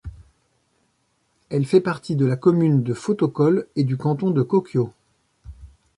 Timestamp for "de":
2.15-2.25, 2.81-2.95, 4.31-4.41